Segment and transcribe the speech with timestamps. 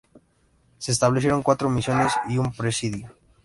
[0.79, 3.11] Se establecieron cuatro misiones y un presidio.